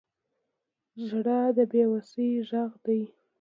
•ژړا 1.07 1.41
د 1.57 1.59
بې 1.71 1.83
وسۍ 1.91 2.29
غږ 2.49 2.71
دی. 2.85 3.01